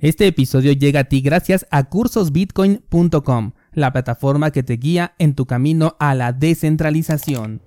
Este 0.00 0.28
episodio 0.28 0.70
llega 0.70 1.00
a 1.00 1.04
ti 1.04 1.20
gracias 1.20 1.66
a 1.72 1.88
cursosbitcoin.com, 1.88 3.50
la 3.72 3.92
plataforma 3.92 4.52
que 4.52 4.62
te 4.62 4.74
guía 4.74 5.14
en 5.18 5.34
tu 5.34 5.46
camino 5.46 5.96
a 5.98 6.14
la 6.14 6.32
descentralización. 6.32 7.62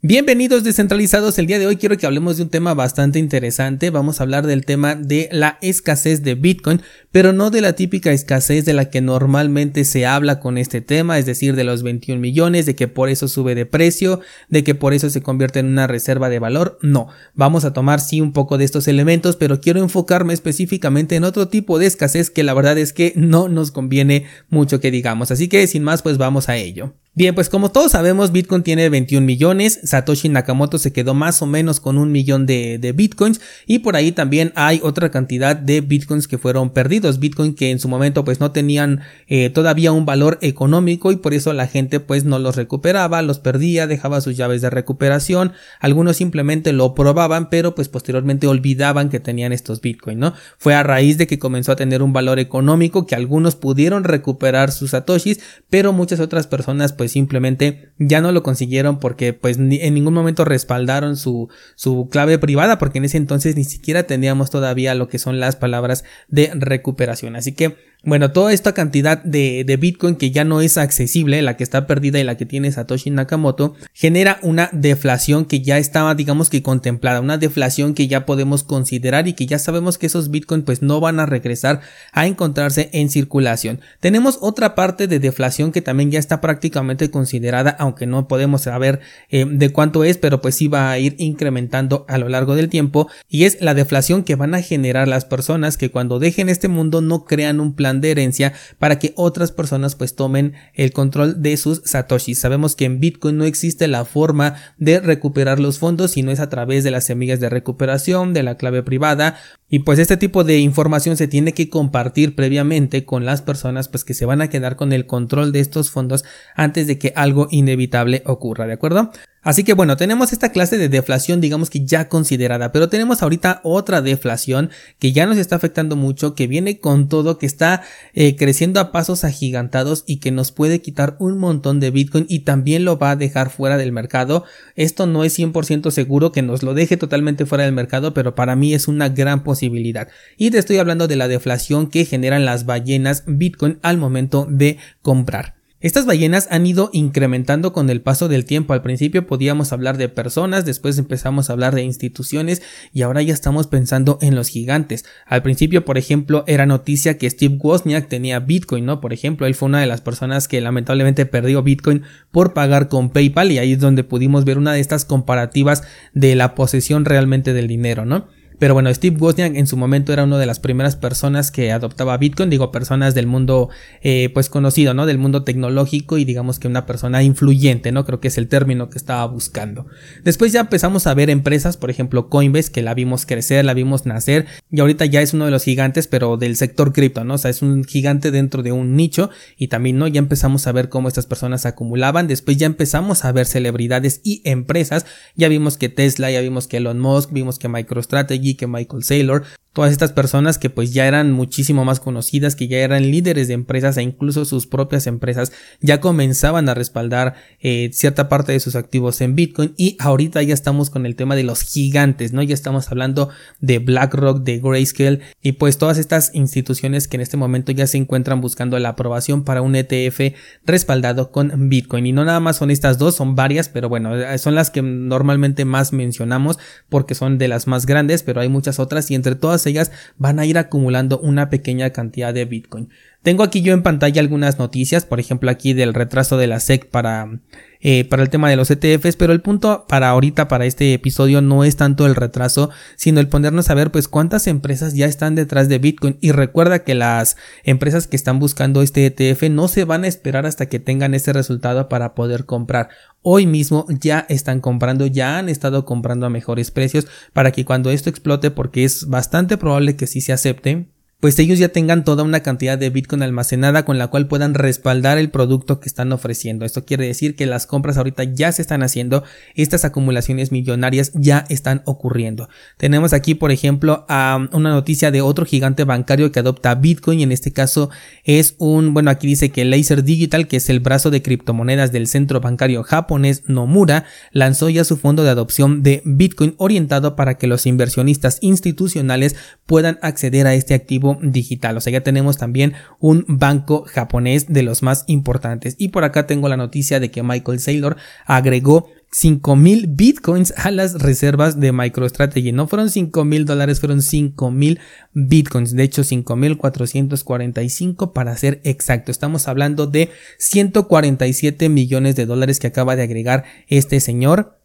Bienvenidos 0.00 0.62
descentralizados, 0.62 1.40
el 1.40 1.48
día 1.48 1.58
de 1.58 1.66
hoy 1.66 1.74
quiero 1.74 1.96
que 1.96 2.06
hablemos 2.06 2.36
de 2.36 2.44
un 2.44 2.50
tema 2.50 2.72
bastante 2.72 3.18
interesante, 3.18 3.90
vamos 3.90 4.20
a 4.20 4.22
hablar 4.22 4.46
del 4.46 4.64
tema 4.64 4.94
de 4.94 5.28
la 5.32 5.58
escasez 5.60 6.22
de 6.22 6.36
Bitcoin, 6.36 6.82
pero 7.10 7.32
no 7.32 7.50
de 7.50 7.62
la 7.62 7.72
típica 7.72 8.12
escasez 8.12 8.64
de 8.64 8.74
la 8.74 8.90
que 8.90 9.00
normalmente 9.00 9.84
se 9.84 10.06
habla 10.06 10.38
con 10.38 10.56
este 10.56 10.80
tema, 10.82 11.18
es 11.18 11.26
decir, 11.26 11.56
de 11.56 11.64
los 11.64 11.82
21 11.82 12.20
millones, 12.20 12.64
de 12.64 12.76
que 12.76 12.86
por 12.86 13.08
eso 13.08 13.26
sube 13.26 13.56
de 13.56 13.66
precio, 13.66 14.20
de 14.48 14.62
que 14.62 14.76
por 14.76 14.94
eso 14.94 15.10
se 15.10 15.20
convierte 15.20 15.58
en 15.58 15.66
una 15.66 15.88
reserva 15.88 16.28
de 16.28 16.38
valor, 16.38 16.78
no, 16.80 17.08
vamos 17.34 17.64
a 17.64 17.72
tomar 17.72 17.98
sí 17.98 18.20
un 18.20 18.32
poco 18.32 18.56
de 18.56 18.66
estos 18.66 18.86
elementos, 18.86 19.34
pero 19.34 19.60
quiero 19.60 19.80
enfocarme 19.80 20.32
específicamente 20.32 21.16
en 21.16 21.24
otro 21.24 21.48
tipo 21.48 21.80
de 21.80 21.86
escasez 21.86 22.30
que 22.30 22.44
la 22.44 22.54
verdad 22.54 22.78
es 22.78 22.92
que 22.92 23.14
no 23.16 23.48
nos 23.48 23.72
conviene 23.72 24.26
mucho 24.48 24.78
que 24.78 24.92
digamos, 24.92 25.32
así 25.32 25.48
que 25.48 25.66
sin 25.66 25.82
más 25.82 26.02
pues 26.02 26.18
vamos 26.18 26.48
a 26.48 26.54
ello. 26.56 26.94
Bien, 27.14 27.34
pues 27.34 27.48
como 27.48 27.72
todos 27.72 27.92
sabemos, 27.92 28.30
Bitcoin 28.30 28.62
tiene 28.62 28.88
21 28.88 29.26
millones, 29.26 29.80
Satoshi 29.82 30.28
Nakamoto 30.28 30.78
se 30.78 30.92
quedó 30.92 31.14
más 31.14 31.42
o 31.42 31.46
menos 31.46 31.80
con 31.80 31.98
un 31.98 32.12
millón 32.12 32.46
de, 32.46 32.92
Bitcoins 32.94 33.40
y 33.66 33.80
por 33.80 33.96
ahí 33.96 34.12
también 34.12 34.52
hay 34.54 34.78
otra 34.84 35.10
cantidad 35.10 35.56
de 35.56 35.80
Bitcoins 35.80 36.28
que 36.28 36.38
fueron 36.38 36.70
perdidos, 36.70 37.18
Bitcoin 37.18 37.56
que 37.56 37.72
en 37.72 37.80
su 37.80 37.88
momento 37.88 38.24
pues 38.24 38.38
no 38.38 38.52
tenían 38.52 39.00
eh, 39.26 39.50
todavía 39.50 39.90
un 39.90 40.06
valor 40.06 40.38
económico 40.42 41.10
y 41.10 41.16
por 41.16 41.34
eso 41.34 41.52
la 41.52 41.66
gente 41.66 41.98
pues 41.98 42.24
no 42.24 42.38
los 42.38 42.54
recuperaba, 42.54 43.20
los 43.22 43.40
perdía, 43.40 43.88
dejaba 43.88 44.20
sus 44.20 44.36
llaves 44.36 44.62
de 44.62 44.70
recuperación, 44.70 45.54
algunos 45.80 46.18
simplemente 46.18 46.72
lo 46.72 46.94
probaban 46.94 47.50
pero 47.50 47.74
pues 47.74 47.88
posteriormente 47.88 48.46
olvidaban 48.46 49.08
que 49.08 49.18
tenían 49.18 49.52
estos 49.52 49.80
Bitcoin, 49.80 50.20
¿no? 50.20 50.34
Fue 50.56 50.76
a 50.76 50.84
raíz 50.84 51.18
de 51.18 51.26
que 51.26 51.40
comenzó 51.40 51.72
a 51.72 51.76
tener 51.76 52.00
un 52.00 52.12
valor 52.12 52.38
económico 52.38 53.06
que 53.06 53.16
algunos 53.16 53.56
pudieron 53.56 54.04
recuperar 54.04 54.70
sus 54.70 54.90
Satoshis 54.90 55.40
pero 55.68 55.92
muchas 55.92 56.20
otras 56.20 56.46
personas 56.46 56.92
pues 56.92 57.07
simplemente 57.08 57.90
ya 57.98 58.20
no 58.20 58.32
lo 58.32 58.42
consiguieron 58.42 58.98
porque 58.98 59.32
pues 59.32 59.58
en 59.58 59.94
ningún 59.94 60.14
momento 60.14 60.44
respaldaron 60.44 61.16
su, 61.16 61.48
su 61.74 62.08
clave 62.10 62.38
privada 62.38 62.78
porque 62.78 62.98
en 62.98 63.04
ese 63.04 63.16
entonces 63.16 63.56
ni 63.56 63.64
siquiera 63.64 64.04
teníamos 64.04 64.50
todavía 64.50 64.94
lo 64.94 65.08
que 65.08 65.18
son 65.18 65.40
las 65.40 65.56
palabras 65.56 66.04
de 66.28 66.50
recuperación. 66.54 67.36
Así 67.36 67.52
que 67.52 67.76
bueno, 68.04 68.30
toda 68.30 68.52
esta 68.52 68.74
cantidad 68.74 69.22
de, 69.24 69.76
Bitcoin 69.78 70.14
que 70.14 70.30
ya 70.30 70.44
no 70.44 70.60
es 70.60 70.78
accesible, 70.78 71.42
la 71.42 71.56
que 71.56 71.64
está 71.64 71.86
perdida 71.88 72.20
y 72.20 72.24
la 72.24 72.36
que 72.36 72.46
tiene 72.46 72.70
Satoshi 72.70 73.10
Nakamoto, 73.10 73.74
genera 73.92 74.38
una 74.42 74.70
deflación 74.72 75.44
que 75.44 75.62
ya 75.62 75.78
estaba, 75.78 76.14
digamos 76.14 76.48
que 76.48 76.62
contemplada, 76.62 77.20
una 77.20 77.38
deflación 77.38 77.94
que 77.94 78.06
ya 78.06 78.24
podemos 78.24 78.62
considerar 78.62 79.26
y 79.26 79.32
que 79.32 79.46
ya 79.46 79.58
sabemos 79.58 79.98
que 79.98 80.06
esos 80.06 80.30
Bitcoin 80.30 80.62
pues 80.62 80.80
no 80.80 81.00
van 81.00 81.18
a 81.18 81.26
regresar 81.26 81.80
a 82.12 82.26
encontrarse 82.26 82.88
en 82.92 83.10
circulación. 83.10 83.80
Tenemos 83.98 84.38
otra 84.40 84.76
parte 84.76 85.08
de 85.08 85.18
deflación 85.18 85.72
que 85.72 85.82
también 85.82 86.12
ya 86.12 86.20
está 86.20 86.40
prácticamente 86.40 87.10
considerada, 87.10 87.70
aunque 87.80 88.06
no 88.06 88.28
podemos 88.28 88.62
saber 88.62 89.00
eh, 89.28 89.44
de 89.44 89.70
cuánto 89.70 90.04
es, 90.04 90.18
pero 90.18 90.40
pues 90.40 90.54
sí 90.54 90.68
va 90.68 90.90
a 90.90 90.98
ir 91.00 91.16
incrementando 91.18 92.06
a 92.08 92.18
lo 92.18 92.28
largo 92.28 92.54
del 92.54 92.68
tiempo 92.68 93.08
y 93.28 93.44
es 93.44 93.60
la 93.60 93.74
deflación 93.74 94.22
que 94.22 94.36
van 94.36 94.54
a 94.54 94.62
generar 94.62 95.08
las 95.08 95.24
personas 95.24 95.76
que 95.76 95.90
cuando 95.90 96.20
dejen 96.20 96.48
este 96.48 96.68
mundo 96.68 97.00
no 97.00 97.24
crean 97.24 97.58
un 97.60 97.74
plan 97.74 97.87
de 97.94 98.10
herencia 98.10 98.52
para 98.78 98.98
que 98.98 99.12
otras 99.16 99.52
personas 99.52 99.94
pues 99.94 100.14
tomen 100.14 100.54
el 100.74 100.92
control 100.92 101.42
de 101.42 101.56
sus 101.56 101.82
satoshis. 101.84 102.38
Sabemos 102.38 102.76
que 102.76 102.84
en 102.84 103.00
Bitcoin 103.00 103.36
no 103.36 103.44
existe 103.44 103.88
la 103.88 104.04
forma 104.04 104.54
de 104.76 105.00
recuperar 105.00 105.60
los 105.60 105.78
fondos 105.78 106.12
si 106.12 106.22
no 106.22 106.30
es 106.30 106.40
a 106.40 106.48
través 106.48 106.84
de 106.84 106.90
las 106.90 107.04
semillas 107.04 107.40
de 107.40 107.48
recuperación, 107.48 108.32
de 108.32 108.42
la 108.42 108.56
clave 108.56 108.82
privada 108.82 109.36
y 109.70 109.80
pues 109.80 109.98
este 109.98 110.16
tipo 110.16 110.44
de 110.44 110.58
información 110.58 111.16
se 111.16 111.28
tiene 111.28 111.52
que 111.52 111.68
compartir 111.68 112.34
previamente 112.34 113.04
con 113.04 113.26
las 113.26 113.42
personas 113.42 113.88
pues 113.88 114.04
que 114.04 114.14
se 114.14 114.24
van 114.24 114.40
a 114.40 114.48
quedar 114.48 114.76
con 114.76 114.92
el 114.92 115.06
control 115.06 115.52
de 115.52 115.60
estos 115.60 115.90
fondos 115.90 116.24
antes 116.54 116.86
de 116.86 116.98
que 116.98 117.12
algo 117.16 117.48
inevitable 117.50 118.22
ocurra, 118.24 118.66
¿de 118.66 118.72
acuerdo? 118.72 119.10
Así 119.42 119.64
que 119.64 119.74
bueno, 119.74 119.96
tenemos 119.96 120.32
esta 120.32 120.50
clase 120.50 120.78
de 120.78 120.88
deflación 120.88 121.40
digamos 121.40 121.70
que 121.70 121.84
ya 121.84 122.08
considerada, 122.08 122.72
pero 122.72 122.88
tenemos 122.88 123.22
ahorita 123.22 123.60
otra 123.62 124.02
deflación 124.02 124.70
que 124.98 125.12
ya 125.12 125.26
nos 125.26 125.38
está 125.38 125.56
afectando 125.56 125.96
mucho, 125.96 126.34
que 126.34 126.46
viene 126.46 126.78
con 126.80 127.08
todo, 127.08 127.38
que 127.38 127.46
está 127.46 127.82
eh, 128.14 128.36
creciendo 128.36 128.80
a 128.80 128.92
pasos 128.92 129.24
agigantados 129.24 130.04
y 130.06 130.18
que 130.18 130.30
nos 130.30 130.52
puede 130.52 130.80
quitar 130.80 131.16
un 131.18 131.38
montón 131.38 131.80
de 131.80 131.90
Bitcoin 131.90 132.26
y 132.28 132.40
también 132.40 132.84
lo 132.84 132.98
va 132.98 133.12
a 133.12 133.16
dejar 133.16 133.50
fuera 133.50 133.76
del 133.76 133.92
mercado. 133.92 134.44
Esto 134.76 135.06
no 135.06 135.24
es 135.24 135.38
100% 135.38 135.90
seguro 135.90 136.32
que 136.32 136.42
nos 136.42 136.62
lo 136.62 136.74
deje 136.74 136.96
totalmente 136.96 137.46
fuera 137.46 137.64
del 137.64 137.72
mercado, 137.72 138.14
pero 138.14 138.34
para 138.34 138.56
mí 138.56 138.74
es 138.74 138.88
una 138.88 139.08
gran 139.08 139.44
posibilidad. 139.44 140.08
Y 140.36 140.50
te 140.50 140.58
estoy 140.58 140.78
hablando 140.78 141.08
de 141.08 141.16
la 141.16 141.28
deflación 141.28 141.88
que 141.88 142.04
generan 142.04 142.44
las 142.44 142.66
ballenas 142.66 143.24
Bitcoin 143.26 143.78
al 143.82 143.98
momento 143.98 144.46
de 144.48 144.78
comprar. 145.02 145.57
Estas 145.80 146.06
ballenas 146.06 146.48
han 146.50 146.66
ido 146.66 146.90
incrementando 146.92 147.72
con 147.72 147.88
el 147.88 148.00
paso 148.00 148.26
del 148.26 148.44
tiempo. 148.44 148.72
Al 148.72 148.82
principio 148.82 149.28
podíamos 149.28 149.72
hablar 149.72 149.96
de 149.96 150.08
personas, 150.08 150.64
después 150.64 150.98
empezamos 150.98 151.48
a 151.48 151.52
hablar 151.52 151.72
de 151.76 151.84
instituciones 151.84 152.62
y 152.92 153.02
ahora 153.02 153.22
ya 153.22 153.32
estamos 153.32 153.68
pensando 153.68 154.18
en 154.20 154.34
los 154.34 154.48
gigantes. 154.48 155.04
Al 155.24 155.42
principio, 155.42 155.84
por 155.84 155.96
ejemplo, 155.96 156.42
era 156.48 156.66
noticia 156.66 157.16
que 157.16 157.30
Steve 157.30 157.58
Wozniak 157.60 158.08
tenía 158.08 158.40
Bitcoin, 158.40 158.86
¿no? 158.86 159.00
Por 159.00 159.12
ejemplo, 159.12 159.46
él 159.46 159.54
fue 159.54 159.68
una 159.68 159.80
de 159.80 159.86
las 159.86 160.00
personas 160.00 160.48
que 160.48 160.60
lamentablemente 160.60 161.26
perdió 161.26 161.62
Bitcoin 161.62 162.02
por 162.32 162.54
pagar 162.54 162.88
con 162.88 163.10
PayPal 163.10 163.52
y 163.52 163.58
ahí 163.58 163.74
es 163.74 163.78
donde 163.78 164.02
pudimos 164.02 164.44
ver 164.44 164.58
una 164.58 164.72
de 164.72 164.80
estas 164.80 165.04
comparativas 165.04 165.84
de 166.12 166.34
la 166.34 166.56
posesión 166.56 167.04
realmente 167.04 167.52
del 167.52 167.68
dinero, 167.68 168.04
¿no? 168.04 168.26
Pero 168.58 168.74
bueno, 168.74 168.92
Steve 168.92 169.16
Wozniak 169.18 169.54
en 169.54 169.66
su 169.66 169.76
momento 169.76 170.12
era 170.12 170.24
una 170.24 170.38
de 170.38 170.46
las 170.46 170.58
primeras 170.58 170.96
personas 170.96 171.50
que 171.50 171.70
adoptaba 171.70 172.16
Bitcoin, 172.16 172.50
digo 172.50 172.72
personas 172.72 173.14
del 173.14 173.26
mundo 173.26 173.68
eh, 174.02 174.30
pues 174.34 174.48
conocido, 174.48 174.94
¿no? 174.94 175.06
Del 175.06 175.18
mundo 175.18 175.44
tecnológico 175.44 176.18
y 176.18 176.24
digamos 176.24 176.58
que 176.58 176.66
una 176.66 176.86
persona 176.86 177.22
influyente, 177.22 177.92
¿no? 177.92 178.04
Creo 178.04 178.20
que 178.20 178.28
es 178.28 178.38
el 178.38 178.48
término 178.48 178.90
que 178.90 178.98
estaba 178.98 179.24
buscando. 179.26 179.86
Después 180.24 180.52
ya 180.52 180.60
empezamos 180.60 181.06
a 181.06 181.14
ver 181.14 181.30
empresas, 181.30 181.76
por 181.76 181.90
ejemplo 181.90 182.28
Coinbase, 182.28 182.72
que 182.72 182.82
la 182.82 182.94
vimos 182.94 183.26
crecer, 183.26 183.64
la 183.64 183.74
vimos 183.74 184.06
nacer 184.06 184.46
y 184.70 184.80
ahorita 184.80 185.04
ya 185.06 185.22
es 185.22 185.34
uno 185.34 185.44
de 185.44 185.50
los 185.50 185.64
gigantes, 185.64 186.08
pero 186.08 186.36
del 186.36 186.56
sector 186.56 186.92
cripto, 186.92 187.24
¿no? 187.24 187.34
O 187.34 187.38
sea, 187.38 187.50
es 187.50 187.62
un 187.62 187.84
gigante 187.84 188.30
dentro 188.30 188.62
de 188.62 188.72
un 188.72 188.96
nicho 188.96 189.30
y 189.56 189.68
también, 189.68 189.98
¿no? 189.98 190.08
Ya 190.08 190.18
empezamos 190.18 190.66
a 190.66 190.72
ver 190.72 190.88
cómo 190.88 191.08
estas 191.08 191.26
personas 191.26 191.66
acumulaban, 191.66 192.26
después 192.26 192.56
ya 192.56 192.66
empezamos 192.66 193.24
a 193.24 193.32
ver 193.32 193.46
celebridades 193.46 194.20
y 194.24 194.42
empresas, 194.44 195.06
ya 195.36 195.48
vimos 195.48 195.76
que 195.76 195.88
Tesla, 195.88 196.30
ya 196.30 196.40
vimos 196.40 196.66
que 196.66 196.78
Elon 196.78 196.98
Musk, 196.98 197.32
vimos 197.32 197.58
que 197.58 197.68
MicroStrategy, 197.68 198.47
que 198.54 198.66
Michael 198.66 199.02
Saylor, 199.02 199.44
todas 199.78 199.92
estas 199.92 200.10
personas 200.10 200.58
que 200.58 200.70
pues 200.70 200.92
ya 200.92 201.06
eran 201.06 201.30
muchísimo 201.30 201.84
más 201.84 202.00
conocidas, 202.00 202.56
que 202.56 202.66
ya 202.66 202.78
eran 202.78 203.12
líderes 203.12 203.46
de 203.46 203.54
empresas 203.54 203.96
e 203.96 204.02
incluso 204.02 204.44
sus 204.44 204.66
propias 204.66 205.06
empresas 205.06 205.52
ya 205.80 206.00
comenzaban 206.00 206.68
a 206.68 206.74
respaldar 206.74 207.36
eh, 207.60 207.88
cierta 207.92 208.28
parte 208.28 208.50
de 208.50 208.58
sus 208.58 208.74
activos 208.74 209.20
en 209.20 209.36
Bitcoin 209.36 209.74
y 209.76 209.96
ahorita 210.00 210.42
ya 210.42 210.52
estamos 210.52 210.90
con 210.90 211.06
el 211.06 211.14
tema 211.14 211.36
de 211.36 211.44
los 211.44 211.62
gigantes, 211.62 212.32
¿no? 212.32 212.42
Ya 212.42 212.54
estamos 212.54 212.90
hablando 212.90 213.28
de 213.60 213.78
BlackRock, 213.78 214.42
de 214.42 214.58
Grayscale 214.58 215.20
y 215.42 215.52
pues 215.52 215.78
todas 215.78 215.96
estas 215.98 216.34
instituciones 216.34 217.06
que 217.06 217.16
en 217.16 217.20
este 217.20 217.36
momento 217.36 217.70
ya 217.70 217.86
se 217.86 217.98
encuentran 217.98 218.40
buscando 218.40 218.80
la 218.80 218.88
aprobación 218.88 219.44
para 219.44 219.62
un 219.62 219.76
ETF 219.76 220.34
respaldado 220.64 221.30
con 221.30 221.68
Bitcoin 221.68 222.04
y 222.04 222.10
no 222.10 222.24
nada 222.24 222.40
más 222.40 222.56
son 222.56 222.72
estas 222.72 222.98
dos, 222.98 223.14
son 223.14 223.36
varias, 223.36 223.68
pero 223.68 223.88
bueno, 223.88 224.10
son 224.38 224.56
las 224.56 224.70
que 224.70 224.82
normalmente 224.82 225.64
más 225.64 225.92
mencionamos 225.92 226.58
porque 226.88 227.14
son 227.14 227.38
de 227.38 227.46
las 227.46 227.68
más 227.68 227.86
grandes, 227.86 228.24
pero 228.24 228.40
hay 228.40 228.48
muchas 228.48 228.80
otras 228.80 229.08
y 229.12 229.14
entre 229.14 229.36
todas 229.36 229.67
ellas 229.68 229.92
van 230.16 230.38
a 230.38 230.46
ir 230.46 230.58
acumulando 230.58 231.18
una 231.18 231.50
pequeña 231.50 231.90
cantidad 231.90 232.34
de 232.34 232.44
Bitcoin. 232.44 232.90
Tengo 233.22 233.42
aquí 233.42 233.62
yo 233.62 233.74
en 233.74 233.82
pantalla 233.82 234.20
algunas 234.20 234.60
noticias, 234.60 235.04
por 235.04 235.18
ejemplo 235.18 235.50
aquí 235.50 235.72
del 235.72 235.92
retraso 235.92 236.36
de 236.36 236.46
la 236.46 236.60
SEC 236.60 236.88
para, 236.88 237.40
eh, 237.80 238.04
para 238.04 238.22
el 238.22 238.30
tema 238.30 238.48
de 238.48 238.54
los 238.54 238.70
ETFs, 238.70 239.16
pero 239.16 239.32
el 239.32 239.40
punto 239.40 239.86
para 239.88 240.10
ahorita, 240.10 240.46
para 240.46 240.66
este 240.66 240.94
episodio, 240.94 241.40
no 241.40 241.64
es 241.64 241.74
tanto 241.74 242.06
el 242.06 242.14
retraso, 242.14 242.70
sino 242.94 243.18
el 243.18 243.28
ponernos 243.28 243.70
a 243.70 243.74
ver 243.74 243.90
pues 243.90 244.06
cuántas 244.06 244.46
empresas 244.46 244.94
ya 244.94 245.06
están 245.06 245.34
detrás 245.34 245.68
de 245.68 245.78
Bitcoin. 245.78 246.16
Y 246.20 246.30
recuerda 246.30 246.84
que 246.84 246.94
las 246.94 247.36
empresas 247.64 248.06
que 248.06 248.14
están 248.14 248.38
buscando 248.38 248.82
este 248.82 249.04
ETF 249.06 249.50
no 249.50 249.66
se 249.66 249.84
van 249.84 250.04
a 250.04 250.08
esperar 250.08 250.46
hasta 250.46 250.66
que 250.66 250.78
tengan 250.78 251.12
ese 251.12 251.32
resultado 251.32 251.88
para 251.88 252.14
poder 252.14 252.46
comprar. 252.46 252.88
Hoy 253.22 253.46
mismo 253.46 253.84
ya 253.88 254.26
están 254.28 254.60
comprando, 254.60 255.06
ya 255.06 255.38
han 255.38 255.48
estado 255.48 255.84
comprando 255.84 256.24
a 256.24 256.30
mejores 256.30 256.70
precios 256.70 257.08
para 257.32 257.50
que 257.50 257.64
cuando 257.64 257.90
esto 257.90 258.10
explote, 258.10 258.52
porque 258.52 258.84
es 258.84 259.08
bastante 259.08 259.56
probable 259.56 259.96
que 259.96 260.06
sí 260.06 260.20
se 260.20 260.32
acepte, 260.32 260.88
pues 261.20 261.36
ellos 261.40 261.58
ya 261.58 261.70
tengan 261.70 262.04
toda 262.04 262.22
una 262.22 262.40
cantidad 262.40 262.78
de 262.78 262.90
Bitcoin 262.90 263.24
almacenada 263.24 263.84
con 263.84 263.98
la 263.98 264.06
cual 264.06 264.28
puedan 264.28 264.54
respaldar 264.54 265.18
el 265.18 265.30
producto 265.30 265.80
que 265.80 265.88
están 265.88 266.12
ofreciendo. 266.12 266.64
Esto 266.64 266.84
quiere 266.84 267.08
decir 267.08 267.34
que 267.34 267.44
las 267.44 267.66
compras 267.66 267.96
ahorita 267.96 268.22
ya 268.22 268.52
se 268.52 268.62
están 268.62 268.84
haciendo, 268.84 269.24
estas 269.56 269.84
acumulaciones 269.84 270.52
millonarias 270.52 271.10
ya 271.14 271.44
están 271.48 271.82
ocurriendo. 271.86 272.48
Tenemos 272.76 273.12
aquí, 273.12 273.34
por 273.34 273.50
ejemplo, 273.50 274.06
una 274.08 274.70
noticia 274.70 275.10
de 275.10 275.20
otro 275.20 275.44
gigante 275.44 275.82
bancario 275.82 276.30
que 276.30 276.38
adopta 276.38 276.76
Bitcoin 276.76 277.18
y 277.18 277.22
en 277.24 277.32
este 277.32 277.52
caso 277.52 277.90
es 278.22 278.54
un, 278.58 278.94
bueno, 278.94 279.10
aquí 279.10 279.26
dice 279.26 279.50
que 279.50 279.64
Laser 279.64 280.04
Digital, 280.04 280.46
que 280.46 280.58
es 280.58 280.70
el 280.70 280.78
brazo 280.78 281.10
de 281.10 281.20
criptomonedas 281.20 281.90
del 281.90 282.06
centro 282.06 282.40
bancario 282.40 282.84
japonés 282.84 283.42
Nomura, 283.48 284.04
lanzó 284.30 284.68
ya 284.68 284.84
su 284.84 284.96
fondo 284.96 285.24
de 285.24 285.30
adopción 285.30 285.82
de 285.82 286.00
Bitcoin 286.04 286.54
orientado 286.58 287.16
para 287.16 287.38
que 287.38 287.48
los 287.48 287.66
inversionistas 287.66 288.38
institucionales 288.40 289.34
puedan 289.66 289.98
acceder 290.00 290.46
a 290.46 290.54
este 290.54 290.74
activo 290.74 291.07
digital. 291.22 291.76
O 291.76 291.80
sea, 291.80 291.92
ya 291.92 292.02
tenemos 292.02 292.36
también 292.36 292.74
un 292.98 293.24
banco 293.28 293.84
japonés 293.86 294.46
de 294.48 294.62
los 294.62 294.82
más 294.82 295.04
importantes. 295.06 295.76
Y 295.78 295.88
por 295.88 296.04
acá 296.04 296.26
tengo 296.26 296.48
la 296.48 296.56
noticia 296.56 297.00
de 297.00 297.10
que 297.10 297.22
Michael 297.22 297.60
Saylor 297.60 297.96
agregó 298.26 298.88
5000 299.10 299.86
bitcoins 299.88 300.52
a 300.56 300.70
las 300.70 301.00
reservas 301.00 301.58
de 301.58 301.72
MicroStrategy. 301.72 302.52
No 302.52 302.68
fueron 302.68 302.90
5000 302.90 303.46
dólares, 303.46 303.80
fueron 303.80 304.02
5000 304.02 304.78
bitcoins. 305.14 305.74
De 305.74 305.82
hecho, 305.82 306.04
5445 306.04 308.12
para 308.12 308.36
ser 308.36 308.60
exacto. 308.64 309.10
Estamos 309.10 309.48
hablando 309.48 309.86
de 309.86 310.10
147 310.38 311.68
millones 311.68 312.16
de 312.16 312.26
dólares 312.26 312.60
que 312.60 312.66
acaba 312.66 312.96
de 312.96 313.02
agregar 313.02 313.44
este 313.68 314.00
señor 314.00 314.57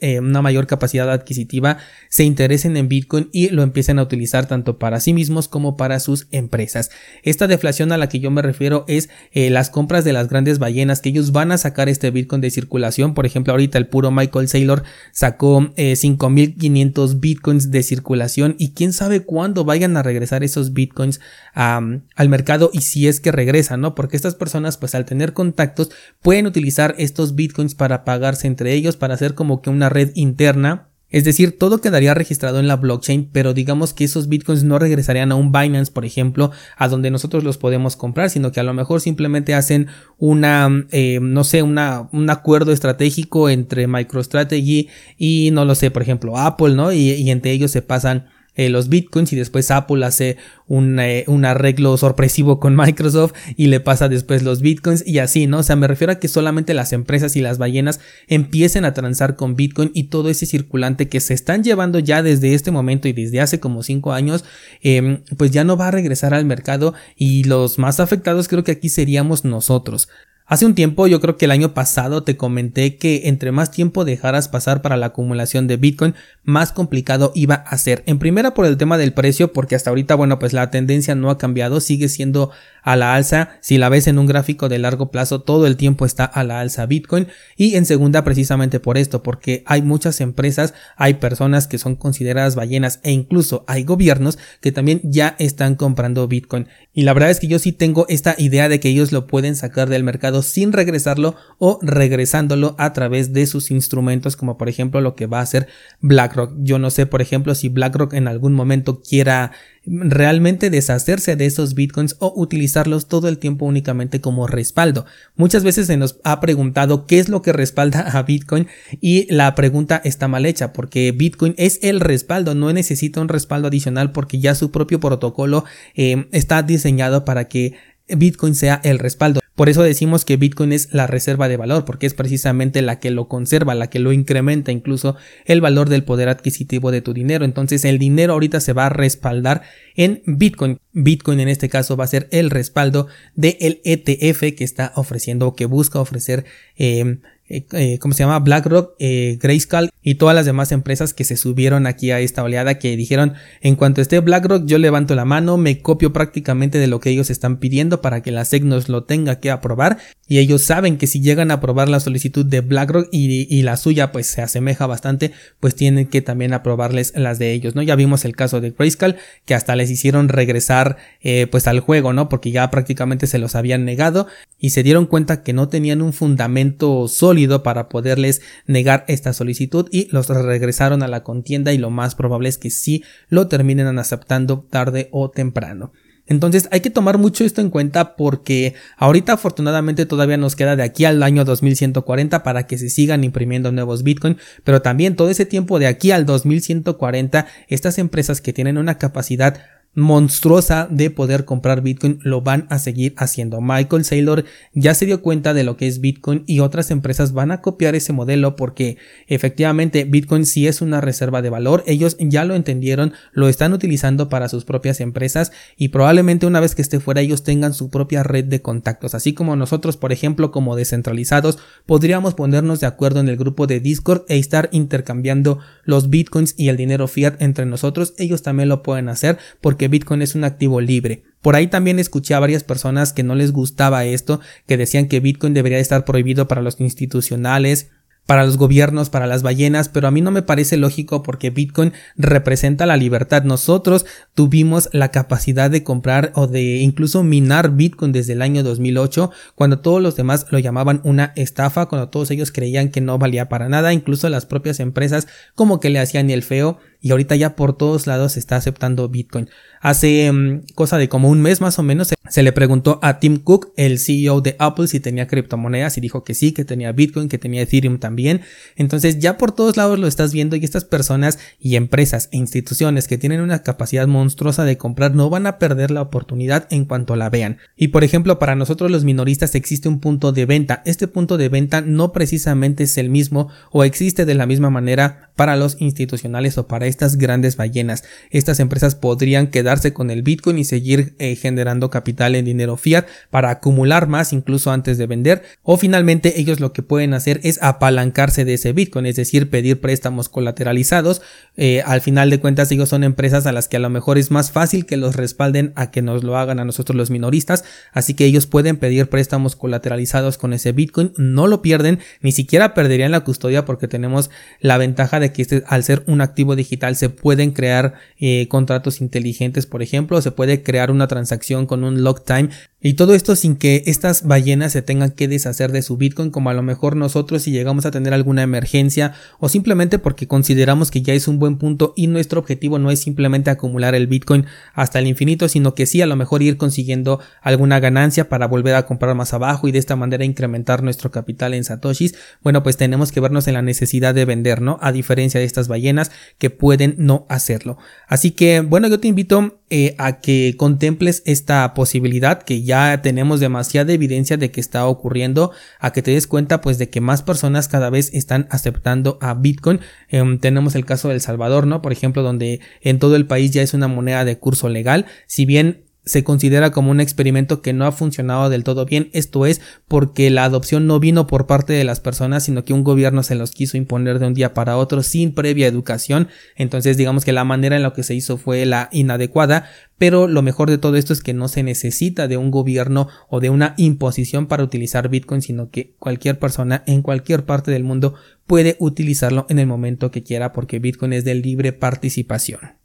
eh, 0.00 0.18
una 0.20 0.42
mayor 0.42 0.66
capacidad 0.66 1.10
adquisitiva 1.10 1.78
se 2.08 2.24
interesen 2.24 2.76
en 2.76 2.88
Bitcoin 2.88 3.28
y 3.32 3.50
lo 3.50 3.62
empiecen 3.62 3.98
a 3.98 4.02
utilizar 4.02 4.46
tanto 4.46 4.78
para 4.78 5.00
sí 5.00 5.12
mismos 5.12 5.48
como 5.48 5.76
para 5.76 6.00
sus 6.00 6.26
empresas. 6.32 6.90
Esta 7.22 7.46
deflación 7.46 7.92
a 7.92 7.98
la 7.98 8.08
que 8.08 8.20
yo 8.20 8.30
me 8.30 8.42
refiero 8.42 8.84
es 8.88 9.10
eh, 9.32 9.50
las 9.50 9.70
compras 9.70 10.04
de 10.04 10.12
las 10.12 10.28
grandes 10.28 10.58
ballenas 10.58 11.00
que 11.00 11.10
ellos 11.10 11.32
van 11.32 11.52
a 11.52 11.58
sacar 11.58 11.88
este 11.88 12.10
Bitcoin 12.10 12.40
de 12.40 12.50
circulación. 12.50 13.14
Por 13.14 13.26
ejemplo, 13.26 13.52
ahorita 13.52 13.78
el 13.78 13.86
puro 13.86 14.10
Michael 14.10 14.48
Saylor 14.48 14.82
sacó 15.12 15.72
eh, 15.76 15.92
5.500 15.92 17.20
Bitcoins 17.20 17.70
de 17.70 17.82
circulación 17.82 18.56
y 18.58 18.72
quién 18.72 18.92
sabe 18.92 19.20
cuándo 19.20 19.64
vayan 19.64 19.96
a 19.96 20.02
regresar 20.02 20.42
esos 20.42 20.72
Bitcoins 20.72 21.20
al 21.54 22.28
mercado 22.28 22.70
y 22.72 22.82
si 22.82 23.08
es 23.08 23.20
que 23.20 23.32
regresan, 23.32 23.80
¿no? 23.80 23.94
Porque 24.00 24.16
estas 24.16 24.34
personas, 24.34 24.78
pues 24.78 24.94
al 24.94 25.04
tener 25.04 25.34
contactos, 25.34 25.90
pueden 26.22 26.46
utilizar 26.46 26.94
estos 26.96 27.34
bitcoins 27.34 27.74
para 27.74 28.02
pagarse 28.02 28.46
entre 28.46 28.72
ellos, 28.72 28.96
para 28.96 29.12
hacer 29.12 29.34
como 29.34 29.60
que 29.60 29.68
una 29.68 29.90
red 29.90 30.12
interna 30.14 30.86
es 31.10 31.24
decir, 31.24 31.58
todo 31.58 31.82
quedaría 31.82 32.14
registrado 32.14 32.60
en 32.60 32.66
la 32.66 32.76
blockchain, 32.76 33.28
pero 33.30 33.52
digamos 33.52 33.92
que 33.92 34.04
esos 34.04 34.26
bitcoins 34.26 34.64
no 34.64 34.78
regresarían 34.78 35.32
a 35.32 35.34
un 35.34 35.52
Binance, 35.52 35.92
por 35.92 36.06
ejemplo, 36.06 36.50
a 36.78 36.88
donde 36.88 37.10
nosotros 37.10 37.44
los 37.44 37.58
podemos 37.58 37.94
comprar, 37.96 38.30
sino 38.30 38.52
que 38.52 38.60
a 38.60 38.62
lo 38.62 38.72
mejor 38.72 39.02
simplemente 39.02 39.52
hacen 39.52 39.88
una, 40.16 40.86
eh, 40.92 41.18
no 41.20 41.44
sé, 41.44 41.62
una, 41.62 42.08
un 42.12 42.30
acuerdo 42.30 42.72
estratégico 42.72 43.50
entre 43.50 43.86
MicroStrategy 43.86 44.88
y, 45.18 45.50
no 45.52 45.66
lo 45.66 45.74
sé, 45.74 45.90
por 45.90 46.00
ejemplo, 46.00 46.38
Apple, 46.38 46.74
¿no? 46.74 46.90
Y, 46.90 47.10
y 47.10 47.30
entre 47.30 47.50
ellos 47.50 47.70
se 47.70 47.82
pasan 47.82 48.28
eh, 48.56 48.68
los 48.68 48.88
bitcoins 48.88 49.32
y 49.32 49.36
después 49.36 49.70
Apple 49.70 50.04
hace 50.04 50.36
un, 50.66 50.98
eh, 50.98 51.24
un, 51.28 51.44
arreglo 51.44 51.96
sorpresivo 51.96 52.60
con 52.60 52.76
Microsoft 52.76 53.32
y 53.56 53.68
le 53.68 53.80
pasa 53.80 54.08
después 54.08 54.42
los 54.42 54.60
bitcoins 54.60 55.06
y 55.06 55.18
así, 55.18 55.46
¿no? 55.46 55.58
O 55.58 55.62
sea, 55.62 55.76
me 55.76 55.86
refiero 55.86 56.12
a 56.12 56.18
que 56.18 56.28
solamente 56.28 56.74
las 56.74 56.92
empresas 56.92 57.36
y 57.36 57.40
las 57.40 57.58
ballenas 57.58 58.00
empiecen 58.28 58.84
a 58.84 58.92
transar 58.92 59.36
con 59.36 59.56
bitcoin 59.56 59.90
y 59.94 60.04
todo 60.04 60.28
ese 60.28 60.46
circulante 60.46 61.08
que 61.08 61.20
se 61.20 61.34
están 61.34 61.62
llevando 61.64 61.98
ya 61.98 62.22
desde 62.22 62.54
este 62.54 62.70
momento 62.70 63.08
y 63.08 63.12
desde 63.12 63.40
hace 63.40 63.60
como 63.60 63.82
cinco 63.82 64.12
años, 64.12 64.44
em, 64.82 65.22
pues 65.36 65.50
ya 65.50 65.64
no 65.64 65.76
va 65.76 65.88
a 65.88 65.92
regresar 65.92 66.34
al 66.34 66.44
mercado 66.44 66.94
y 67.16 67.44
los 67.44 67.78
más 67.78 68.00
afectados 68.00 68.48
creo 68.48 68.64
que 68.64 68.72
aquí 68.72 68.88
seríamos 68.88 69.44
nosotros. 69.44 70.08
Hace 70.50 70.66
un 70.66 70.74
tiempo, 70.74 71.06
yo 71.06 71.20
creo 71.20 71.36
que 71.36 71.44
el 71.44 71.52
año 71.52 71.74
pasado 71.74 72.24
te 72.24 72.36
comenté 72.36 72.96
que 72.96 73.28
entre 73.28 73.52
más 73.52 73.70
tiempo 73.70 74.04
dejaras 74.04 74.48
pasar 74.48 74.82
para 74.82 74.96
la 74.96 75.06
acumulación 75.06 75.68
de 75.68 75.76
Bitcoin, 75.76 76.16
más 76.42 76.72
complicado 76.72 77.30
iba 77.36 77.54
a 77.54 77.78
ser. 77.78 78.02
En 78.06 78.18
primera 78.18 78.52
por 78.52 78.66
el 78.66 78.76
tema 78.76 78.98
del 78.98 79.12
precio, 79.12 79.52
porque 79.52 79.76
hasta 79.76 79.90
ahorita, 79.90 80.16
bueno, 80.16 80.40
pues 80.40 80.52
la 80.52 80.68
tendencia 80.72 81.14
no 81.14 81.30
ha 81.30 81.38
cambiado, 81.38 81.78
sigue 81.78 82.08
siendo 82.08 82.50
a 82.82 82.96
la 82.96 83.14
alza. 83.14 83.58
Si 83.60 83.78
la 83.78 83.88
ves 83.88 84.06
en 84.06 84.18
un 84.18 84.26
gráfico 84.26 84.68
de 84.68 84.78
largo 84.78 85.10
plazo, 85.10 85.42
todo 85.42 85.66
el 85.66 85.76
tiempo 85.76 86.06
está 86.06 86.24
a 86.24 86.44
la 86.44 86.60
alza 86.60 86.86
Bitcoin. 86.86 87.28
Y 87.56 87.76
en 87.76 87.86
segunda, 87.86 88.24
precisamente 88.24 88.80
por 88.80 88.98
esto, 88.98 89.22
porque 89.22 89.62
hay 89.66 89.82
muchas 89.82 90.20
empresas, 90.20 90.74
hay 90.96 91.14
personas 91.14 91.66
que 91.66 91.78
son 91.78 91.96
consideradas 91.96 92.54
ballenas 92.54 93.00
e 93.02 93.12
incluso 93.12 93.64
hay 93.66 93.84
gobiernos 93.84 94.38
que 94.60 94.72
también 94.72 95.00
ya 95.04 95.36
están 95.38 95.74
comprando 95.74 96.26
Bitcoin. 96.28 96.68
Y 96.92 97.02
la 97.02 97.12
verdad 97.12 97.30
es 97.30 97.40
que 97.40 97.48
yo 97.48 97.58
sí 97.58 97.72
tengo 97.72 98.06
esta 98.08 98.34
idea 98.38 98.68
de 98.68 98.80
que 98.80 98.88
ellos 98.88 99.12
lo 99.12 99.26
pueden 99.26 99.56
sacar 99.56 99.88
del 99.88 100.04
mercado 100.04 100.42
sin 100.42 100.72
regresarlo 100.72 101.36
o 101.58 101.78
regresándolo 101.82 102.74
a 102.78 102.92
través 102.92 103.32
de 103.32 103.46
sus 103.46 103.70
instrumentos 103.70 104.36
como 104.36 104.58
por 104.58 104.68
ejemplo 104.68 105.00
lo 105.00 105.14
que 105.14 105.26
va 105.26 105.38
a 105.38 105.42
hacer 105.42 105.68
BlackRock. 106.00 106.54
Yo 106.58 106.78
no 106.78 106.90
sé 106.90 107.06
por 107.06 107.22
ejemplo 107.22 107.54
si 107.54 107.68
BlackRock 107.68 108.14
en 108.14 108.28
algún 108.28 108.54
momento 108.54 109.00
quiera 109.00 109.52
realmente 109.86 110.70
deshacerse 110.70 111.36
de 111.36 111.46
esos 111.46 111.74
bitcoins 111.74 112.16
o 112.18 112.32
utilizarlos 112.36 113.08
todo 113.08 113.28
el 113.28 113.38
tiempo 113.38 113.64
únicamente 113.64 114.20
como 114.20 114.46
respaldo. 114.46 115.06
Muchas 115.36 115.64
veces 115.64 115.86
se 115.86 115.96
nos 115.96 116.18
ha 116.22 116.40
preguntado 116.40 117.06
qué 117.06 117.18
es 117.18 117.28
lo 117.28 117.42
que 117.42 117.52
respalda 117.52 118.00
a 118.18 118.22
bitcoin 118.22 118.66
y 119.00 119.32
la 119.32 119.54
pregunta 119.54 120.00
está 120.04 120.28
mal 120.28 120.46
hecha 120.46 120.72
porque 120.72 121.12
bitcoin 121.12 121.54
es 121.56 121.78
el 121.82 122.00
respaldo, 122.00 122.54
no 122.54 122.72
necesita 122.72 123.20
un 123.20 123.28
respaldo 123.28 123.68
adicional 123.68 124.12
porque 124.12 124.38
ya 124.38 124.54
su 124.54 124.70
propio 124.70 125.00
protocolo 125.00 125.64
eh, 125.94 126.26
está 126.32 126.62
diseñado 126.62 127.24
para 127.24 127.48
que 127.48 127.74
Bitcoin 128.16 128.54
sea 128.54 128.80
el 128.84 128.98
respaldo. 128.98 129.40
Por 129.60 129.68
eso 129.68 129.82
decimos 129.82 130.24
que 130.24 130.38
Bitcoin 130.38 130.72
es 130.72 130.88
la 130.90 131.06
reserva 131.06 131.46
de 131.46 131.58
valor, 131.58 131.84
porque 131.84 132.06
es 132.06 132.14
precisamente 132.14 132.80
la 132.80 132.98
que 132.98 133.10
lo 133.10 133.28
conserva, 133.28 133.74
la 133.74 133.90
que 133.90 133.98
lo 133.98 134.10
incrementa 134.10 134.72
incluso 134.72 135.16
el 135.44 135.60
valor 135.60 135.90
del 135.90 136.02
poder 136.02 136.30
adquisitivo 136.30 136.90
de 136.90 137.02
tu 137.02 137.12
dinero. 137.12 137.44
Entonces 137.44 137.84
el 137.84 137.98
dinero 137.98 138.32
ahorita 138.32 138.60
se 138.60 138.72
va 138.72 138.86
a 138.86 138.88
respaldar 138.88 139.60
en 139.96 140.22
Bitcoin. 140.24 140.78
Bitcoin 140.94 141.40
en 141.40 141.48
este 141.48 141.68
caso 141.68 141.94
va 141.94 142.04
a 142.04 142.06
ser 142.06 142.26
el 142.32 142.48
respaldo 142.48 143.08
del 143.34 143.82
ETF 143.84 144.56
que 144.56 144.64
está 144.64 144.94
ofreciendo 144.96 145.48
o 145.48 145.54
que 145.54 145.66
busca 145.66 146.00
ofrecer 146.00 146.46
eh, 146.78 147.18
eh, 147.50 147.98
¿cómo 147.98 148.14
se 148.14 148.22
llama? 148.22 148.38
BlackRock, 148.38 148.94
eh, 149.00 149.36
Grayscale 149.40 149.90
y 150.02 150.14
todas 150.14 150.34
las 150.34 150.46
demás 150.46 150.72
empresas 150.72 151.14
que 151.14 151.24
se 151.24 151.36
subieron 151.36 151.86
aquí 151.86 152.10
a 152.10 152.20
esta 152.20 152.42
oleada 152.42 152.78
que 152.78 152.96
dijeron 152.96 153.34
en 153.60 153.76
cuanto 153.76 154.00
esté 154.00 154.20
BlackRock 154.20 154.64
yo 154.66 154.78
levanto 154.78 155.14
la 155.14 155.24
mano, 155.24 155.56
me 155.56 155.80
copio 155.80 156.12
prácticamente 156.12 156.78
de 156.78 156.86
lo 156.86 157.00
que 157.00 157.10
ellos 157.10 157.30
están 157.30 157.58
pidiendo 157.58 158.00
para 158.00 158.22
que 158.22 158.30
la 158.30 158.44
SEC 158.44 158.64
nos 158.64 158.88
lo 158.88 159.04
tenga 159.04 159.40
que 159.40 159.50
aprobar 159.50 159.98
y 160.26 160.38
ellos 160.38 160.62
saben 160.62 160.96
que 160.96 161.06
si 161.06 161.20
llegan 161.20 161.50
a 161.50 161.54
aprobar 161.54 161.88
la 161.88 162.00
solicitud 162.00 162.46
de 162.46 162.60
BlackRock 162.60 163.08
y, 163.10 163.60
la 163.62 163.76
suya 163.76 164.10
pues 164.10 164.26
se 164.26 164.40
asemeja 164.40 164.86
bastante 164.86 165.32
pues 165.58 165.74
tienen 165.74 166.06
que 166.06 166.22
también 166.22 166.54
aprobarles 166.54 167.12
las 167.14 167.38
de 167.38 167.52
ellos, 167.52 167.74
¿no? 167.74 167.82
Ya 167.82 167.94
vimos 167.94 168.24
el 168.24 168.34
caso 168.34 168.60
de 168.60 168.70
Grayscale 168.70 169.16
que 169.44 169.54
hasta 169.54 169.76
les 169.76 169.90
hicieron 169.90 170.28
regresar 170.28 170.96
eh, 171.20 171.46
pues 171.50 171.66
al 171.66 171.80
juego, 171.80 172.12
¿no? 172.12 172.28
Porque 172.28 172.52
ya 172.52 172.70
prácticamente 172.70 173.26
se 173.26 173.38
los 173.38 173.54
habían 173.54 173.84
negado 173.84 174.28
y 174.58 174.70
se 174.70 174.82
dieron 174.82 175.06
cuenta 175.06 175.42
que 175.42 175.52
no 175.52 175.68
tenían 175.68 176.00
un 176.00 176.12
fundamento 176.12 177.08
sólido 177.08 177.62
para 177.62 177.88
poderles 177.88 178.40
negar 178.66 179.04
esta 179.08 179.32
solicitud 179.32 179.88
y 179.92 180.08
los 180.10 180.28
regresaron 180.28 181.02
a 181.02 181.08
la 181.08 181.22
contienda 181.22 181.72
y 181.72 181.78
lo 181.78 181.90
más 181.90 182.14
probable 182.14 182.48
es 182.48 182.58
que 182.58 182.70
sí 182.70 183.04
lo 183.28 183.48
terminen 183.48 183.98
aceptando 183.98 184.66
tarde 184.70 185.08
o 185.12 185.30
temprano. 185.30 185.92
Entonces 186.30 186.68
hay 186.70 186.80
que 186.80 186.90
tomar 186.90 187.18
mucho 187.18 187.44
esto 187.44 187.60
en 187.60 187.70
cuenta 187.70 188.14
porque 188.14 188.74
ahorita 188.96 189.32
afortunadamente 189.32 190.06
todavía 190.06 190.36
nos 190.36 190.54
queda 190.54 190.76
de 190.76 190.84
aquí 190.84 191.04
al 191.04 191.24
año 191.24 191.44
2140 191.44 192.44
para 192.44 192.68
que 192.68 192.78
se 192.78 192.88
sigan 192.88 193.24
imprimiendo 193.24 193.72
nuevos 193.72 194.04
Bitcoin, 194.04 194.38
pero 194.62 194.80
también 194.80 195.16
todo 195.16 195.28
ese 195.28 195.44
tiempo 195.44 195.80
de 195.80 195.88
aquí 195.88 196.12
al 196.12 196.26
2140 196.26 197.46
estas 197.66 197.98
empresas 197.98 198.40
que 198.40 198.52
tienen 198.52 198.78
una 198.78 198.96
capacidad 198.96 199.60
monstruosa 199.94 200.86
de 200.88 201.10
poder 201.10 201.44
comprar 201.44 201.82
Bitcoin 201.82 202.20
lo 202.22 202.42
van 202.42 202.66
a 202.70 202.78
seguir 202.78 203.12
haciendo. 203.16 203.60
Michael 203.60 204.04
Saylor 204.04 204.44
ya 204.72 204.94
se 204.94 205.04
dio 205.04 205.20
cuenta 205.20 205.52
de 205.52 205.64
lo 205.64 205.76
que 205.76 205.88
es 205.88 206.00
Bitcoin 206.00 206.44
y 206.46 206.60
otras 206.60 206.92
empresas 206.92 207.32
van 207.32 207.50
a 207.50 207.60
copiar 207.60 207.96
ese 207.96 208.12
modelo 208.12 208.54
porque 208.54 208.98
efectivamente 209.26 210.04
Bitcoin 210.04 210.46
sí 210.46 210.68
es 210.68 210.80
una 210.80 211.00
reserva 211.00 211.42
de 211.42 211.50
valor. 211.50 211.82
Ellos 211.86 212.16
ya 212.20 212.44
lo 212.44 212.54
entendieron, 212.54 213.14
lo 213.32 213.48
están 213.48 213.72
utilizando 213.72 214.28
para 214.28 214.48
sus 214.48 214.64
propias 214.64 215.00
empresas 215.00 215.50
y 215.76 215.88
probablemente 215.88 216.46
una 216.46 216.60
vez 216.60 216.76
que 216.76 216.82
esté 216.82 217.00
fuera 217.00 217.20
ellos 217.20 217.42
tengan 217.42 217.74
su 217.74 217.90
propia 217.90 218.22
red 218.22 218.44
de 218.44 218.62
contactos. 218.62 219.14
Así 219.16 219.34
como 219.34 219.56
nosotros, 219.56 219.96
por 219.96 220.12
ejemplo, 220.12 220.52
como 220.52 220.76
descentralizados, 220.76 221.58
podríamos 221.86 222.34
ponernos 222.34 222.78
de 222.78 222.86
acuerdo 222.86 223.18
en 223.18 223.28
el 223.28 223.36
grupo 223.36 223.66
de 223.66 223.80
Discord 223.80 224.22
e 224.28 224.38
estar 224.38 224.68
intercambiando 224.70 225.58
los 225.84 226.10
Bitcoins 226.10 226.54
y 226.56 226.68
el 226.68 226.76
dinero 226.76 227.08
fiat 227.08 227.42
entre 227.42 227.66
nosotros. 227.66 228.14
Ellos 228.18 228.42
también 228.42 228.68
lo 228.68 228.84
pueden 228.84 229.08
hacer 229.08 229.38
porque 229.60 229.79
que 229.80 229.88
Bitcoin 229.88 230.20
es 230.20 230.34
un 230.34 230.44
activo 230.44 230.82
libre. 230.82 231.22
Por 231.40 231.56
ahí 231.56 231.66
también 231.66 231.98
escuché 231.98 232.34
a 232.34 232.38
varias 232.38 232.64
personas 232.64 233.14
que 233.14 233.22
no 233.22 233.34
les 233.34 233.50
gustaba 233.50 234.04
esto, 234.04 234.38
que 234.66 234.76
decían 234.76 235.08
que 235.08 235.20
Bitcoin 235.20 235.54
debería 235.54 235.78
estar 235.78 236.04
prohibido 236.04 236.46
para 236.48 236.60
los 236.60 236.78
institucionales, 236.82 237.88
para 238.26 238.44
los 238.44 238.58
gobiernos, 238.58 239.08
para 239.08 239.26
las 239.26 239.42
ballenas, 239.42 239.88
pero 239.88 240.06
a 240.06 240.10
mí 240.10 240.20
no 240.20 240.32
me 240.32 240.42
parece 240.42 240.76
lógico 240.76 241.22
porque 241.22 241.48
Bitcoin 241.48 241.94
representa 242.18 242.84
la 242.84 242.98
libertad. 242.98 243.44
Nosotros 243.44 244.04
tuvimos 244.34 244.90
la 244.92 245.10
capacidad 245.12 245.70
de 245.70 245.82
comprar 245.82 246.30
o 246.34 246.46
de 246.46 246.76
incluso 246.76 247.22
minar 247.22 247.70
Bitcoin 247.70 248.12
desde 248.12 248.34
el 248.34 248.42
año 248.42 248.62
2008, 248.62 249.30
cuando 249.54 249.78
todos 249.78 250.02
los 250.02 250.14
demás 250.14 250.44
lo 250.50 250.58
llamaban 250.58 251.00
una 251.04 251.32
estafa, 251.36 251.86
cuando 251.86 252.10
todos 252.10 252.30
ellos 252.30 252.52
creían 252.52 252.90
que 252.90 253.00
no 253.00 253.16
valía 253.16 253.48
para 253.48 253.70
nada, 253.70 253.94
incluso 253.94 254.28
las 254.28 254.44
propias 254.44 254.78
empresas 254.78 255.26
como 255.54 255.80
que 255.80 255.88
le 255.88 256.00
hacían 256.00 256.28
el 256.28 256.42
feo 256.42 256.78
y 257.00 257.10
ahorita 257.10 257.36
ya 257.36 257.56
por 257.56 257.76
todos 257.76 258.06
lados 258.06 258.32
se 258.32 258.40
está 258.40 258.56
aceptando 258.56 259.08
Bitcoin. 259.08 259.48
Hace 259.80 260.30
mm, 260.30 260.62
cosa 260.74 260.98
de 260.98 261.08
como 261.08 261.30
un 261.30 261.40
mes 261.40 261.60
más 261.60 261.78
o 261.78 261.82
menos 261.82 262.10
se 262.28 262.42
le 262.42 262.52
preguntó 262.52 262.98
a 263.02 263.18
Tim 263.18 263.38
Cook, 263.38 263.72
el 263.76 263.98
CEO 263.98 264.40
de 264.40 264.54
Apple, 264.58 264.86
si 264.86 265.00
tenía 265.00 265.26
criptomonedas 265.26 265.96
y 265.96 266.00
dijo 266.00 266.22
que 266.22 266.34
sí, 266.34 266.52
que 266.52 266.64
tenía 266.64 266.92
Bitcoin, 266.92 267.28
que 267.28 267.38
tenía 267.38 267.62
Ethereum 267.62 267.98
también. 267.98 268.42
Entonces 268.76 269.18
ya 269.18 269.38
por 269.38 269.52
todos 269.52 269.76
lados 269.76 269.98
lo 269.98 270.06
estás 270.06 270.32
viendo 270.32 270.56
y 270.56 270.64
estas 270.64 270.84
personas 270.84 271.38
y 271.58 271.76
empresas 271.76 272.28
e 272.32 272.36
instituciones 272.36 273.08
que 273.08 273.18
tienen 273.18 273.40
una 273.40 273.62
capacidad 273.62 274.06
monstruosa 274.06 274.64
de 274.64 274.76
comprar 274.76 275.14
no 275.14 275.30
van 275.30 275.46
a 275.46 275.58
perder 275.58 275.90
la 275.90 276.02
oportunidad 276.02 276.66
en 276.70 276.84
cuanto 276.84 277.16
la 277.16 277.30
vean. 277.30 277.58
Y 277.76 277.88
por 277.88 278.04
ejemplo, 278.04 278.38
para 278.38 278.54
nosotros 278.56 278.90
los 278.90 279.04
minoristas 279.04 279.54
existe 279.54 279.88
un 279.88 280.00
punto 280.00 280.32
de 280.32 280.46
venta. 280.46 280.82
Este 280.84 281.08
punto 281.08 281.38
de 281.38 281.48
venta 281.48 281.80
no 281.80 282.12
precisamente 282.12 282.84
es 282.84 282.98
el 282.98 283.08
mismo 283.08 283.48
o 283.70 283.84
existe 283.84 284.24
de 284.26 284.34
la 284.34 284.46
misma 284.46 284.70
manera 284.70 285.30
para 285.36 285.56
los 285.56 285.80
institucionales 285.80 286.58
o 286.58 286.66
para 286.66 286.86
estas 286.90 287.16
grandes 287.16 287.56
ballenas. 287.56 288.04
Estas 288.30 288.60
empresas 288.60 288.94
podrían 288.94 289.46
quedarse 289.46 289.92
con 289.92 290.10
el 290.10 290.22
Bitcoin 290.22 290.58
y 290.58 290.64
seguir 290.64 291.14
eh, 291.18 291.36
generando 291.36 291.88
capital 291.88 292.34
en 292.34 292.44
dinero 292.44 292.76
fiat 292.76 293.06
para 293.30 293.50
acumular 293.50 294.08
más 294.08 294.32
incluso 294.32 294.70
antes 294.70 294.98
de 294.98 295.06
vender. 295.06 295.42
O 295.62 295.76
finalmente 295.76 296.38
ellos 296.40 296.60
lo 296.60 296.72
que 296.72 296.82
pueden 296.82 297.14
hacer 297.14 297.40
es 297.42 297.62
apalancarse 297.62 298.44
de 298.44 298.54
ese 298.54 298.72
Bitcoin, 298.72 299.06
es 299.06 299.16
decir, 299.16 299.50
pedir 299.50 299.80
préstamos 299.80 300.28
colateralizados. 300.28 301.22
Eh, 301.56 301.82
al 301.86 302.00
final 302.00 302.30
de 302.30 302.40
cuentas 302.40 302.70
ellos 302.72 302.88
son 302.88 303.04
empresas 303.04 303.46
a 303.46 303.52
las 303.52 303.68
que 303.68 303.76
a 303.76 303.80
lo 303.80 303.90
mejor 303.90 304.18
es 304.18 304.30
más 304.30 304.50
fácil 304.50 304.86
que 304.86 304.96
los 304.96 305.16
respalden 305.16 305.72
a 305.76 305.90
que 305.90 306.02
nos 306.02 306.24
lo 306.24 306.36
hagan 306.36 306.58
a 306.60 306.64
nosotros 306.64 306.96
los 306.96 307.10
minoristas. 307.10 307.64
Así 307.92 308.14
que 308.14 308.24
ellos 308.24 308.46
pueden 308.46 308.76
pedir 308.76 309.08
préstamos 309.08 309.56
colateralizados 309.56 310.38
con 310.38 310.52
ese 310.52 310.72
Bitcoin. 310.72 311.12
No 311.16 311.46
lo 311.46 311.62
pierden, 311.62 312.00
ni 312.20 312.32
siquiera 312.32 312.74
perderían 312.74 313.12
la 313.12 313.20
custodia 313.20 313.64
porque 313.64 313.88
tenemos 313.88 314.30
la 314.60 314.78
ventaja 314.78 315.20
de 315.20 315.32
que 315.32 315.42
este, 315.42 315.62
al 315.66 315.84
ser 315.84 316.02
un 316.06 316.20
activo 316.20 316.56
digital 316.56 316.79
se 316.96 317.08
pueden 317.08 317.52
crear 317.52 317.94
eh, 318.18 318.48
contratos 318.48 319.00
inteligentes, 319.00 319.66
por 319.66 319.82
ejemplo, 319.82 320.20
se 320.20 320.30
puede 320.32 320.62
crear 320.62 320.90
una 320.90 321.06
transacción 321.06 321.66
con 321.66 321.84
un 321.84 322.02
lock 322.02 322.24
time 322.24 322.50
y 322.82 322.94
todo 322.94 323.14
esto 323.14 323.36
sin 323.36 323.56
que 323.56 323.82
estas 323.86 324.26
ballenas 324.26 324.72
se 324.72 324.80
tengan 324.80 325.10
que 325.10 325.28
deshacer 325.28 325.70
de 325.70 325.82
su 325.82 325.98
Bitcoin 325.98 326.30
como 326.30 326.48
a 326.48 326.54
lo 326.54 326.62
mejor 326.62 326.96
nosotros 326.96 327.42
si 327.42 327.50
llegamos 327.50 327.84
a 327.84 327.90
tener 327.90 328.14
alguna 328.14 328.42
emergencia 328.42 329.12
o 329.38 329.48
simplemente 329.50 329.98
porque 329.98 330.26
consideramos 330.26 330.90
que 330.90 331.02
ya 331.02 331.12
es 331.12 331.28
un 331.28 331.38
buen 331.38 331.58
punto 331.58 331.92
y 331.94 332.06
nuestro 332.06 332.40
objetivo 332.40 332.78
no 332.78 332.90
es 332.90 333.00
simplemente 333.00 333.50
acumular 333.50 333.94
el 333.94 334.06
Bitcoin 334.06 334.46
hasta 334.72 334.98
el 334.98 335.06
infinito, 335.06 335.48
sino 335.48 335.74
que 335.74 335.84
sí 335.84 336.00
a 336.00 336.06
lo 336.06 336.16
mejor 336.16 336.42
ir 336.42 336.56
consiguiendo 336.56 337.20
alguna 337.42 337.80
ganancia 337.80 338.28
para 338.28 338.46
volver 338.46 338.74
a 338.74 338.86
comprar 338.86 339.14
más 339.14 339.34
abajo 339.34 339.68
y 339.68 339.72
de 339.72 339.78
esta 339.78 339.96
manera 339.96 340.24
incrementar 340.24 340.82
nuestro 340.82 341.10
capital 341.10 341.54
en 341.54 341.64
satoshis. 341.64 342.14
Bueno, 342.42 342.62
pues 342.62 342.76
tenemos 342.76 343.12
que 343.12 343.20
vernos 343.20 343.46
en 343.46 343.54
la 343.54 343.62
necesidad 343.62 344.14
de 344.14 344.24
vender, 344.24 344.62
¿no? 344.62 344.78
A 344.80 344.92
diferencia 344.92 345.38
de 345.38 345.46
estas 345.46 345.68
ballenas 345.68 346.10
que 346.38 346.48
pueden 346.48 346.94
no 346.96 347.26
hacerlo. 347.28 347.76
Así 348.08 348.30
que, 348.30 348.60
bueno, 348.60 348.88
yo 348.88 349.00
te 349.00 349.08
invito 349.08 349.59
eh, 349.70 349.94
a 349.98 350.20
que 350.20 350.54
contemples 350.56 351.22
esta 351.26 351.72
posibilidad 351.74 352.42
que 352.42 352.62
ya 352.62 353.00
tenemos 353.02 353.40
demasiada 353.40 353.92
evidencia 353.92 354.36
de 354.36 354.50
que 354.50 354.60
está 354.60 354.86
ocurriendo, 354.86 355.52
a 355.78 355.92
que 355.92 356.02
te 356.02 356.10
des 356.10 356.26
cuenta 356.26 356.60
pues 356.60 356.78
de 356.78 356.90
que 356.90 357.00
más 357.00 357.22
personas 357.22 357.68
cada 357.68 357.88
vez 357.88 358.12
están 358.12 358.48
aceptando 358.50 359.18
a 359.20 359.34
Bitcoin. 359.34 359.80
Em, 360.08 360.38
tenemos 360.38 360.74
el 360.74 360.84
caso 360.84 361.08
de 361.08 361.14
El 361.14 361.20
Salvador, 361.20 361.66
¿no? 361.66 361.82
Por 361.82 361.92
ejemplo, 361.92 362.22
donde 362.22 362.60
en 362.80 362.98
todo 362.98 363.16
el 363.16 363.26
país 363.26 363.52
ya 363.52 363.62
es 363.62 363.72
una 363.72 363.88
moneda 363.88 364.24
de 364.24 364.38
curso 364.38 364.68
legal, 364.68 365.06
si 365.26 365.46
bien 365.46 365.84
se 366.04 366.24
considera 366.24 366.70
como 366.70 366.90
un 366.90 367.00
experimento 367.00 367.60
que 367.60 367.72
no 367.72 367.84
ha 367.84 367.92
funcionado 367.92 368.48
del 368.48 368.64
todo 368.64 368.86
bien. 368.86 369.10
Esto 369.12 369.46
es 369.46 369.60
porque 369.86 370.30
la 370.30 370.44
adopción 370.44 370.86
no 370.86 370.98
vino 370.98 371.26
por 371.26 371.46
parte 371.46 371.72
de 371.72 371.84
las 371.84 372.00
personas, 372.00 372.44
sino 372.44 372.64
que 372.64 372.72
un 372.72 372.84
gobierno 372.84 373.22
se 373.22 373.34
los 373.34 373.50
quiso 373.50 373.76
imponer 373.76 374.18
de 374.18 374.26
un 374.26 374.34
día 374.34 374.54
para 374.54 374.76
otro 374.76 375.02
sin 375.02 375.34
previa 375.34 375.66
educación. 375.66 376.28
Entonces 376.56 376.96
digamos 376.96 377.24
que 377.24 377.32
la 377.32 377.44
manera 377.44 377.76
en 377.76 377.82
la 377.82 377.92
que 377.92 378.02
se 378.02 378.14
hizo 378.14 378.38
fue 378.38 378.64
la 378.64 378.88
inadecuada, 378.92 379.68
pero 379.98 380.26
lo 380.26 380.42
mejor 380.42 380.70
de 380.70 380.78
todo 380.78 380.96
esto 380.96 381.12
es 381.12 381.22
que 381.22 381.34
no 381.34 381.48
se 381.48 381.62
necesita 381.62 382.28
de 382.28 382.38
un 382.38 382.50
gobierno 382.50 383.08
o 383.28 383.40
de 383.40 383.50
una 383.50 383.74
imposición 383.76 384.46
para 384.46 384.64
utilizar 384.64 385.10
Bitcoin, 385.10 385.42
sino 385.42 385.70
que 385.70 385.94
cualquier 385.98 386.38
persona 386.38 386.82
en 386.86 387.02
cualquier 387.02 387.44
parte 387.44 387.70
del 387.70 387.84
mundo 387.84 388.14
puede 388.46 388.76
utilizarlo 388.78 389.46
en 389.48 389.58
el 389.58 389.66
momento 389.66 390.10
que 390.10 390.22
quiera 390.22 390.52
porque 390.52 390.78
Bitcoin 390.78 391.12
es 391.12 391.24
de 391.24 391.34
libre 391.34 391.72
participación. 391.72 392.79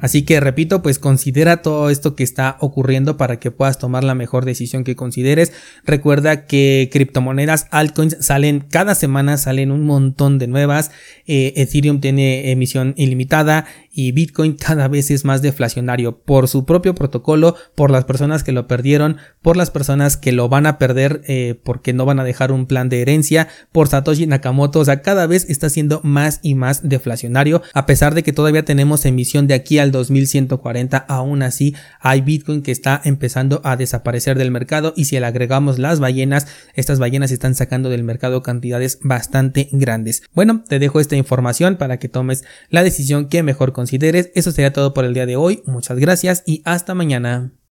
Así 0.00 0.22
que 0.22 0.40
repito, 0.40 0.82
pues 0.82 0.98
considera 0.98 1.62
todo 1.62 1.90
esto 1.90 2.14
que 2.14 2.24
está 2.24 2.56
ocurriendo 2.60 3.16
para 3.16 3.38
que 3.38 3.50
puedas 3.50 3.78
tomar 3.78 4.04
la 4.04 4.14
mejor 4.14 4.44
decisión 4.44 4.84
que 4.84 4.96
consideres. 4.96 5.52
Recuerda 5.84 6.46
que 6.46 6.90
criptomonedas, 6.92 7.66
altcoins 7.70 8.16
salen 8.20 8.60
cada 8.70 8.94
semana, 8.94 9.38
salen 9.38 9.70
un 9.70 9.84
montón 9.84 10.38
de 10.38 10.48
nuevas. 10.48 10.90
Eh, 11.26 11.54
Ethereum 11.56 12.00
tiene 12.00 12.50
emisión 12.50 12.94
ilimitada 12.96 13.66
y 13.96 14.12
Bitcoin 14.12 14.52
cada 14.52 14.88
vez 14.88 15.10
es 15.10 15.24
más 15.24 15.40
deflacionario 15.40 16.18
por 16.18 16.48
su 16.48 16.66
propio 16.66 16.94
protocolo, 16.94 17.56
por 17.74 17.90
las 17.90 18.04
personas 18.04 18.44
que 18.44 18.52
lo 18.52 18.68
perdieron, 18.68 19.16
por 19.40 19.56
las 19.56 19.70
personas 19.70 20.18
que 20.18 20.32
lo 20.32 20.50
van 20.50 20.66
a 20.66 20.76
perder 20.76 21.22
eh, 21.26 21.58
porque 21.64 21.94
no 21.94 22.04
van 22.04 22.20
a 22.20 22.24
dejar 22.24 22.52
un 22.52 22.66
plan 22.66 22.90
de 22.90 23.00
herencia, 23.00 23.48
por 23.72 23.88
Satoshi 23.88 24.26
Nakamoto, 24.26 24.80
o 24.80 24.84
sea, 24.84 25.00
cada 25.00 25.26
vez 25.26 25.46
está 25.48 25.70
siendo 25.70 26.02
más 26.04 26.40
y 26.42 26.54
más 26.54 26.86
deflacionario, 26.86 27.62
a 27.72 27.86
pesar 27.86 28.14
de 28.14 28.22
que 28.22 28.34
todavía 28.34 28.66
tenemos 28.66 29.06
emisión 29.06 29.46
de 29.46 29.54
aquí 29.54 29.78
al 29.78 29.92
2140, 29.92 30.98
aún 30.98 31.42
así 31.42 31.74
hay 31.98 32.20
Bitcoin 32.20 32.60
que 32.60 32.72
está 32.72 33.00
empezando 33.02 33.62
a 33.64 33.76
desaparecer 33.76 34.36
del 34.36 34.50
mercado 34.50 34.92
y 34.94 35.06
si 35.06 35.18
le 35.18 35.24
agregamos 35.24 35.78
las 35.78 36.00
ballenas, 36.00 36.48
estas 36.74 36.98
ballenas 36.98 37.30
están 37.30 37.54
sacando 37.54 37.88
del 37.88 38.04
mercado 38.04 38.42
cantidades 38.42 38.98
bastante 39.02 39.70
grandes. 39.72 40.22
Bueno, 40.34 40.64
te 40.68 40.78
dejo 40.78 41.00
esta 41.00 41.16
información 41.16 41.76
para 41.76 41.98
que 41.98 42.10
tomes 42.10 42.44
la 42.68 42.82
decisión 42.82 43.30
que 43.30 43.42
mejor 43.42 43.72
consideres. 43.72 43.85
Eso 44.34 44.52
sería 44.52 44.72
todo 44.72 44.94
por 44.94 45.04
el 45.04 45.14
día 45.14 45.26
de 45.26 45.36
hoy. 45.36 45.62
Muchas 45.66 45.98
gracias 45.98 46.42
y 46.46 46.62
hasta 46.64 46.94
mañana. 46.94 47.56